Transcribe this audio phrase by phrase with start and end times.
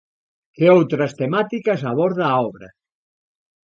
[0.55, 2.67] Que outras temáticas aborda a obra?